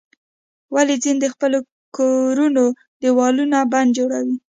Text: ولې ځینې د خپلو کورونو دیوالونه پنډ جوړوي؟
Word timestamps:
ولې 0.75 0.95
ځینې 1.03 1.19
د 1.21 1.25
خپلو 1.33 1.59
کورونو 1.97 2.63
دیوالونه 3.01 3.57
پنډ 3.71 3.89
جوړوي؟ 3.97 4.35